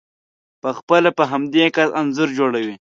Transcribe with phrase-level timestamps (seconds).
[0.61, 2.69] په خپله په همدې کس انځور جوړوئ،